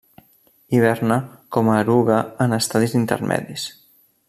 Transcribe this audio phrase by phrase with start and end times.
[0.77, 1.17] Hiberna
[1.57, 2.17] com a eruga
[2.47, 3.69] en estadis intermedis.